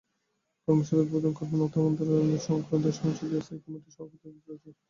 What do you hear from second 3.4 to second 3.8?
স্থায়ী